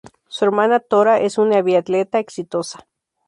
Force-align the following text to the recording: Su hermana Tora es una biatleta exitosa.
Su 0.27 0.45
hermana 0.45 0.79
Tora 0.79 1.19
es 1.19 1.37
una 1.37 1.61
biatleta 1.61 2.17
exitosa. 2.17 2.87